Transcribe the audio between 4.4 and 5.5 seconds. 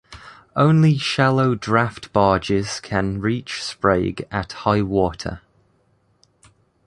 high water.